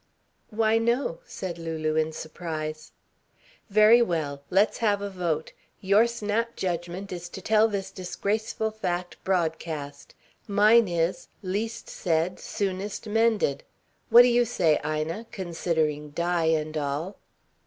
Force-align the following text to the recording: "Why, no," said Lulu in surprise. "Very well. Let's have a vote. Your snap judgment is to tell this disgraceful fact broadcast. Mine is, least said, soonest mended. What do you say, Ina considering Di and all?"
"Why, 0.49 0.79
no," 0.79 1.19
said 1.27 1.59
Lulu 1.59 1.95
in 1.95 2.11
surprise. 2.11 2.91
"Very 3.69 4.01
well. 4.01 4.41
Let's 4.49 4.79
have 4.79 4.99
a 4.99 5.11
vote. 5.11 5.53
Your 5.79 6.07
snap 6.07 6.55
judgment 6.55 7.11
is 7.11 7.29
to 7.29 7.39
tell 7.39 7.67
this 7.67 7.91
disgraceful 7.91 8.71
fact 8.71 9.23
broadcast. 9.23 10.15
Mine 10.47 10.87
is, 10.87 11.27
least 11.43 11.87
said, 11.87 12.39
soonest 12.39 13.05
mended. 13.05 13.63
What 14.09 14.23
do 14.23 14.27
you 14.29 14.43
say, 14.43 14.79
Ina 14.83 15.27
considering 15.31 16.09
Di 16.09 16.45
and 16.45 16.75
all?" 16.75 17.17